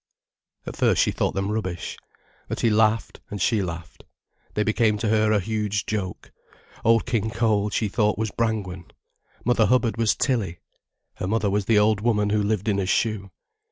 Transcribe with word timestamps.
At 0.65 0.75
first 0.75 0.99
she 0.99 1.11
thought 1.11 1.35
them 1.35 1.51
rubbish. 1.51 1.95
But 2.47 2.61
he 2.61 2.71
laughed, 2.71 3.21
and 3.29 3.39
she 3.39 3.61
laughed. 3.61 4.03
They 4.55 4.63
became 4.63 4.97
to 4.97 5.09
her 5.09 5.31
a 5.31 5.39
huge 5.39 5.85
joke. 5.85 6.31
Old 6.83 7.05
King 7.05 7.29
Cole 7.29 7.69
she 7.69 7.87
thought 7.87 8.17
was 8.17 8.31
Brangwen. 8.31 8.85
Mother 9.45 9.67
Hubbard 9.67 9.97
was 9.97 10.15
Tilly, 10.15 10.57
her 11.17 11.27
mother 11.27 11.51
was 11.51 11.65
the 11.65 11.77
old 11.77 12.01
woman 12.01 12.31
who 12.31 12.41
lived 12.41 12.67
in 12.67 12.79
a 12.79 12.87
shoe. 12.87 13.29